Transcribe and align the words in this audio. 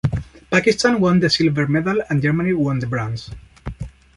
Pakistan 0.49 0.99
won 0.99 1.19
the 1.19 1.29
silver 1.29 1.67
medal, 1.67 2.01
and 2.09 2.23
Germany 2.23 2.53
won 2.53 2.79
the 2.79 2.87
bronze. 2.87 3.29